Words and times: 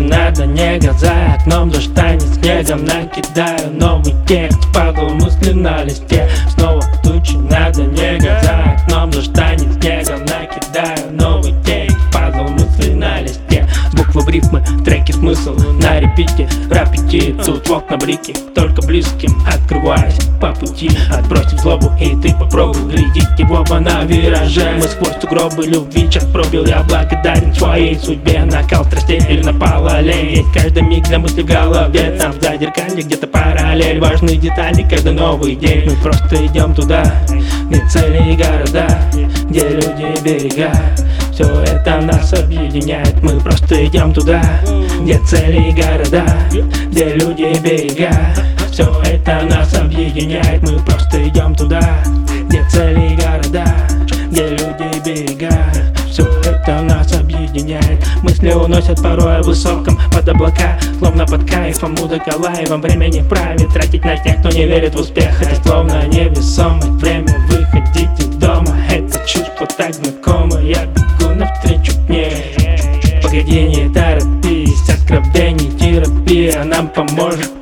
надо 0.00 0.46
нега 0.46 0.92
За 0.92 1.34
окном 1.34 1.70
дождь 1.70 1.94
танет 1.94 2.22
снегом 2.22 2.84
Накидаю 2.84 3.72
новый 3.72 4.14
текст 4.26 4.60
Падал 4.72 5.10
мысли 5.10 5.52
на 5.52 5.84
листе 5.84 6.28
Снова 6.50 6.82
тучи 7.02 7.36
надо 7.36 7.84
нега 7.84 8.40
За 8.42 8.72
окном 8.72 9.10
дождь 9.10 9.32
танет 9.32 9.72
снегом 9.80 10.20
Накидаю 10.26 11.12
новый 11.12 11.54
текст 11.64 11.96
Падал 12.12 12.48
мысли 12.48 12.92
на 12.92 13.20
листе 13.22 13.66
Буквы 13.94 14.22
в 14.22 14.28
рифмы, 14.28 14.62
треки 14.84 15.12
смысл 15.12 15.54
На 15.80 16.00
репите, 16.00 16.48
рапити 16.70 17.34
Тут 17.44 17.68
в 17.68 17.72
окна 17.72 17.96
блики, 17.96 18.34
только 18.54 18.82
близким 18.82 19.32
Открываясь 19.46 20.21
по 20.42 20.52
пути. 20.52 20.90
Отбросив 21.08 21.60
злобу 21.60 21.92
и 22.00 22.16
ты 22.16 22.34
попробуй 22.34 22.82
Глядеть 22.90 23.38
его 23.38 23.64
на 23.78 24.02
вираже. 24.02 24.72
Мы 24.76 24.82
сквозь 24.82 25.14
сугробы 25.20 25.64
любви 25.66 26.10
час 26.10 26.24
пробил. 26.24 26.66
Я 26.66 26.82
благодарен 26.82 27.54
своей 27.54 27.96
судьбе. 27.96 28.44
Накал 28.44 28.84
страстей 28.84 29.22
или 29.28 29.42
напал 29.42 29.86
аллей 29.86 30.44
Каждый 30.52 30.82
миг 30.82 31.04
для 31.04 31.20
мысли 31.20 31.42
в 31.42 31.46
голове. 31.46 32.16
Там 32.18 32.32
за 32.32 32.56
зеркалье 32.56 33.02
где-то 33.02 33.28
параллель. 33.28 34.00
Важные 34.00 34.36
детали, 34.36 34.84
каждый 34.90 35.12
новый 35.12 35.54
день. 35.54 35.88
Мы 35.88 35.96
просто 36.02 36.44
идем 36.44 36.74
туда 36.74 37.04
Где 37.68 37.80
цели 37.88 38.32
и 38.32 38.36
города 38.36 38.88
Где 39.48 39.68
люди 39.68 40.18
и 40.18 40.22
берега. 40.24 40.72
Все 41.32 41.44
это 41.44 42.00
нас 42.02 42.34
объединяет, 42.34 43.22
мы 43.22 43.40
просто 43.40 43.86
идем 43.86 44.12
туда 44.12 44.42
Где 45.00 45.18
цели 45.20 45.70
и 45.70 45.72
города, 45.72 46.26
где 46.90 47.14
люди 47.14 47.42
и 47.42 47.58
берега 47.58 48.12
Все 48.72 48.90
это 49.04 49.42
нас 49.50 49.74
объединяет, 49.74 50.62
мы 50.62 50.78
просто 50.78 51.28
идем 51.28 51.54
туда 51.54 52.02
Где 52.46 52.64
цели 52.70 53.14
города, 53.16 53.66
где 54.30 54.48
люди 54.48 55.04
берега. 55.04 55.52
Все 56.10 56.24
это 56.42 56.80
нас 56.80 57.12
объединяет. 57.12 58.02
Мысли 58.22 58.50
уносят 58.52 59.02
порой 59.02 59.40
о 59.40 59.42
высоком 59.42 59.98
под 60.10 60.26
облака 60.26 60.78
Словно 60.98 61.26
под 61.26 61.48
кайфом 61.50 61.94
музыка 61.96 62.32
лайвом 62.38 62.80
Времени 62.80 63.20
вправе 63.20 63.66
тратить 63.66 64.06
на 64.06 64.16
тех, 64.16 64.38
кто 64.38 64.48
не 64.48 64.64
верит 64.64 64.94
в 64.94 65.00
успех. 65.00 65.42
Это 65.42 65.62
словно 65.62 66.06
невесомость 66.06 66.88
Время 66.92 67.36
выходить 67.48 68.18
из 68.20 68.36
дома. 68.36 68.74
Это 68.90 69.18
чувство 69.26 69.66
так 69.76 69.92
знакомо 69.92 70.58
Я 70.62 70.86
бегу 70.86 71.34
навстречу 71.34 71.92
к 72.06 72.08
ней. 72.08 72.56
Погоди, 73.22 73.64
не 73.64 73.92
торопись 73.92 74.88
Откровений 74.88 75.70
терапия 75.78 76.64
Нам 76.64 76.88
поможет. 76.88 77.50
В 77.50 77.61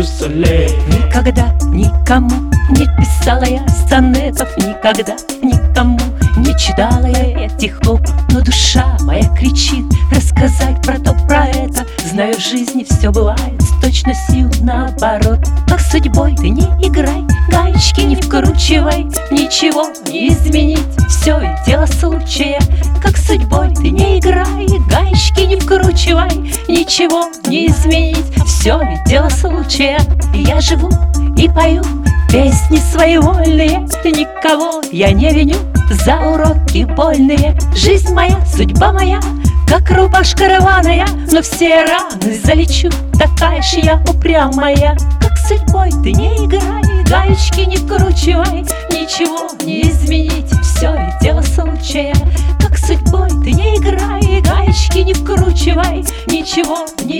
цирке 0.00 0.02
дюсалей 0.02 0.68
Никогда 0.88 1.52
никому 1.72 2.50
не 2.70 2.86
писала 2.96 3.44
я 3.44 3.66
сонетов 3.88 4.48
Никогда 4.58 5.16
никому 5.42 5.98
не 6.36 6.56
читала 6.58 7.06
я 7.06 7.46
этих 7.46 7.80
оп 7.86 8.00
Но 8.30 8.40
душа 8.40 8.96
моя 9.00 9.28
кричит 9.34 9.84
рассказать 10.10 10.80
про 10.82 10.98
то, 10.98 11.14
про 11.26 11.46
это. 11.46 11.86
Знаю, 12.04 12.34
в 12.34 12.40
жизни 12.40 12.84
все 12.88 13.10
бывает 13.10 13.60
с 13.60 13.80
точностью 13.80 14.50
наоборот. 14.62 15.40
Как 15.68 15.80
судьбой 15.80 16.34
ты 16.36 16.48
не 16.48 16.64
играй, 16.86 17.24
гаечки 17.50 18.00
не 18.00 18.16
вкручивай 18.16 19.04
Ничего 19.30 19.88
не 20.10 20.28
изменить, 20.28 20.80
все 21.08 21.56
дело 21.66 21.86
случая 21.86 22.58
Как 23.02 23.16
судьбой 23.16 23.74
ты 23.74 23.90
не 23.90 24.18
играй, 24.18 24.66
гаечки 24.88 25.40
не 25.40 25.56
вкручивай 25.56 26.52
Ничего 26.68 27.30
не 27.46 27.68
изменить, 27.68 28.39
все 28.60 28.78
ведь 28.82 29.04
дело 29.04 29.30
случая 29.30 29.98
И 30.34 30.42
я 30.42 30.60
живу 30.60 30.90
и 31.34 31.48
пою 31.48 31.82
Песни 32.30 32.76
свои 32.76 33.16
вольные, 33.16 33.80
никого 34.04 34.82
я 34.92 35.12
не 35.12 35.32
виню 35.32 35.56
За 36.04 36.18
уроки 36.18 36.84
больные. 36.84 37.56
Жизнь 37.74 38.12
моя, 38.12 38.38
судьба 38.44 38.92
моя 38.92 39.18
Как 39.66 39.90
рубашка 39.90 40.58
рваная. 40.58 41.06
Но 41.32 41.40
все 41.40 41.84
раны 41.84 42.38
залечу 42.44 42.90
Такая 43.18 43.62
ж 43.62 43.78
я 43.82 44.02
упрямая. 44.06 44.96
Как 45.20 45.38
судьбой 45.38 45.90
ты 46.02 46.12
не 46.12 46.36
играй 46.44 46.82
Гаечки 47.08 47.60
не 47.60 47.76
вкручивай 47.76 48.66
Ничего 48.90 49.48
не 49.64 49.88
изменить 49.88 50.50
Все 50.62 50.92
ведь 50.92 51.18
дело 51.22 51.40
случая 51.40 52.14
Как 52.60 52.76
судьбой 52.76 53.30
ты 53.42 53.52
не 53.52 53.76
играй 53.76 54.42
Гаечки 54.42 54.98
не 54.98 55.14
вкручивай. 55.14 56.04
Ничего 56.26 56.86
не 57.04 57.19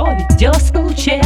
Все 0.00 0.14
ведь 0.14 0.36
дело 0.38 0.54
случая 0.54 1.22